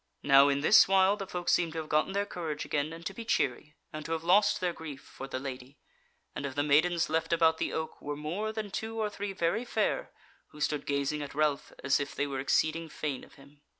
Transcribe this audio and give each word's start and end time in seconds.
Now 0.23 0.47
in 0.49 0.61
this 0.61 0.87
while 0.87 1.15
the 1.15 1.27
folk 1.27 1.47
seemed 1.47 1.73
to 1.73 1.77
have 1.77 1.87
gotten 1.89 2.13
their 2.13 2.25
courage 2.25 2.65
again, 2.65 2.91
and 2.91 3.05
to 3.05 3.13
be 3.13 3.23
cheery, 3.23 3.75
and 3.93 4.03
to 4.03 4.13
have 4.13 4.23
lost 4.23 4.59
their 4.59 4.73
grief 4.73 4.99
for 5.03 5.27
the 5.27 5.37
Lady: 5.37 5.77
and 6.35 6.43
of 6.43 6.55
the 6.55 6.63
maidens 6.63 7.07
left 7.07 7.31
about 7.31 7.59
the 7.59 7.71
oak 7.71 8.01
were 8.01 8.17
more 8.17 8.51
than 8.51 8.71
two 8.71 8.99
or 8.99 9.11
three 9.11 9.31
very 9.31 9.63
fair, 9.63 10.09
who 10.47 10.59
stood 10.59 10.87
gazing 10.87 11.21
at 11.21 11.35
Ralph 11.35 11.71
as 11.83 11.99
if 11.99 12.15
they 12.15 12.25
were 12.25 12.39
exceeding 12.39 12.89
fain 12.89 13.23
of 13.23 13.35
him. 13.35 13.61